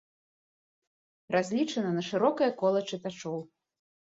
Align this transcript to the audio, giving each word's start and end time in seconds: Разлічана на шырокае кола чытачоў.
Разлічана 1.35 1.91
на 1.99 2.03
шырокае 2.09 2.51
кола 2.63 2.81
чытачоў. 2.91 3.37